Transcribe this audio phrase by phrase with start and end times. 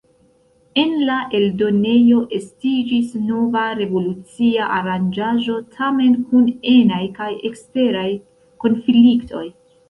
[0.83, 8.09] En la eldonejo estiĝis nova revolucia aranĝaĵo, tamen kun enaj kaj eksteraj
[8.67, 9.47] konfliktoj.